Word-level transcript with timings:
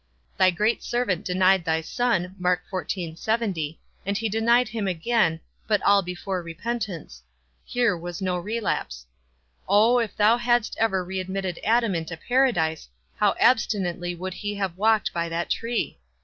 Thy 0.35 0.49
great 0.49 0.81
servant 0.81 1.23
denied 1.23 1.63
thy 1.63 1.79
Son, 1.81 2.35
and 2.43 4.17
he 4.17 4.29
denied 4.29 4.67
him 4.69 4.87
again, 4.87 5.39
but 5.67 5.79
all 5.83 6.01
before 6.01 6.41
repentance; 6.41 7.21
here 7.63 7.95
was 7.95 8.19
no 8.19 8.35
relapse. 8.39 9.05
O, 9.69 9.99
if 9.99 10.15
thou 10.15 10.37
hadst 10.37 10.75
ever 10.79 11.05
readmitted 11.05 11.59
Adam 11.63 11.93
into 11.93 12.17
Paradise, 12.17 12.89
how 13.17 13.35
abstinently 13.39 14.15
would 14.17 14.33
he 14.33 14.55
have 14.55 14.75
walked 14.75 15.13
by 15.13 15.29
that 15.29 15.51
tree! 15.51 15.99